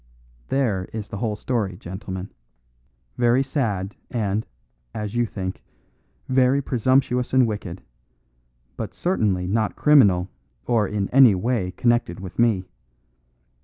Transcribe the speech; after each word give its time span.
There 0.47 0.89
is 0.93 1.09
the 1.09 1.17
whole 1.17 1.35
story, 1.35 1.77
gentlemen, 1.77 2.31
very 3.19 3.43
sad 3.43 3.95
and, 4.09 4.47
as 4.95 5.13
you 5.13 5.27
think, 5.27 5.61
very 6.27 6.59
presumptuous 6.59 7.33
and 7.33 7.45
wicked, 7.45 7.83
but 8.77 8.95
certainly 8.95 9.45
not 9.45 9.75
criminal 9.75 10.27
or 10.65 10.87
in 10.87 11.07
any 11.09 11.35
way 11.35 11.69
connected 11.77 12.19
with 12.19 12.39
me. 12.39 12.63